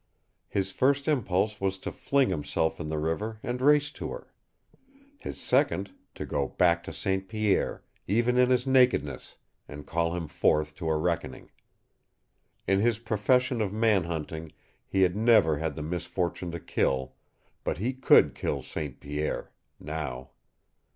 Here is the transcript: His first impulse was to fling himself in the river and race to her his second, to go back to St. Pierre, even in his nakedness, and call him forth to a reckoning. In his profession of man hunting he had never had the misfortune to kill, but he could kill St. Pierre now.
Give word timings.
His 0.49 0.71
first 0.71 1.07
impulse 1.07 1.61
was 1.61 1.77
to 1.77 1.91
fling 1.91 2.29
himself 2.29 2.79
in 2.79 2.87
the 2.87 2.97
river 2.97 3.39
and 3.43 3.61
race 3.61 3.91
to 3.91 4.09
her 4.09 4.33
his 5.19 5.39
second, 5.39 5.91
to 6.15 6.25
go 6.25 6.47
back 6.47 6.83
to 6.85 6.91
St. 6.91 7.27
Pierre, 7.29 7.83
even 8.07 8.35
in 8.35 8.49
his 8.49 8.65
nakedness, 8.65 9.35
and 9.67 9.85
call 9.85 10.15
him 10.15 10.27
forth 10.27 10.73
to 10.77 10.89
a 10.89 10.97
reckoning. 10.97 11.51
In 12.65 12.79
his 12.79 12.97
profession 12.97 13.61
of 13.61 13.71
man 13.73 14.05
hunting 14.05 14.53
he 14.87 15.03
had 15.03 15.15
never 15.15 15.59
had 15.59 15.75
the 15.75 15.83
misfortune 15.83 16.49
to 16.49 16.59
kill, 16.59 17.13
but 17.63 17.77
he 17.77 17.93
could 17.93 18.33
kill 18.33 18.63
St. 18.63 18.99
Pierre 18.99 19.51
now. 19.79 20.31